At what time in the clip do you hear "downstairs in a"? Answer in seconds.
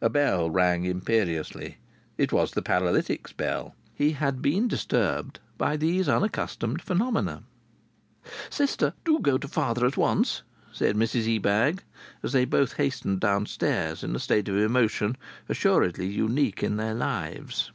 13.18-14.20